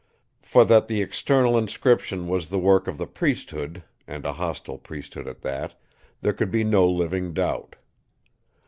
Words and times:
"For 0.41 0.65
that 0.65 0.87
the 0.87 0.99
external 0.99 1.55
inscription 1.59 2.27
was 2.27 2.49
the 2.49 2.57
work 2.57 2.87
of 2.87 2.97
the 2.97 3.05
priesthood—and 3.05 4.25
a 4.25 4.33
hostile 4.33 4.79
priesthood 4.79 5.27
at 5.27 5.41
that—there 5.41 6.33
could 6.33 6.49
be 6.49 6.63
no 6.63 6.89
living 6.89 7.33
doubt. 7.35 7.75